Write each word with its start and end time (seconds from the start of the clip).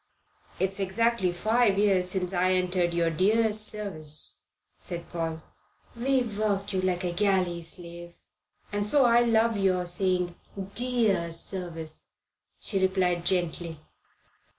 "It's 0.59 0.79
exactly 0.79 1.31
five 1.31 1.77
years 1.77 2.09
since 2.09 2.33
I 2.33 2.53
entered 2.53 2.91
your 2.91 3.11
dear 3.11 3.53
service," 3.53 4.41
said 4.75 5.07
Paul. 5.11 5.43
"We've 5.95 6.39
worked 6.39 6.73
you 6.73 6.81
like 6.81 7.03
a 7.03 7.11
galley 7.11 7.61
slave, 7.61 8.15
and 8.71 8.87
so 8.87 9.05
I 9.05 9.19
love 9.19 9.57
your 9.57 9.85
saying 9.85 10.33
'dear 10.73 11.31
service,'" 11.31 12.07
she 12.59 12.79
replied 12.81 13.27
gently. 13.27 13.79